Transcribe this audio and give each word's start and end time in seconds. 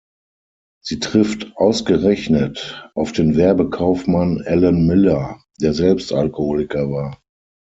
Sie 0.83 0.97
trifft 0.99 1.51
ausgerechnet 1.57 2.89
auf 2.95 3.11
den 3.11 3.35
Werbekaufmann 3.37 4.41
Alan 4.43 4.87
Miller, 4.87 5.43
der 5.59 5.75
selbst 5.75 6.11
Alkoholiker 6.11 6.89
war. 6.89 7.21